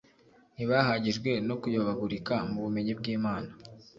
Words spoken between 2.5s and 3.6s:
bumenyi bw’Imana,